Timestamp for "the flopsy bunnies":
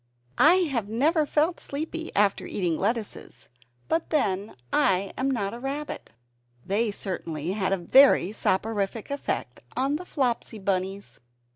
9.97-11.19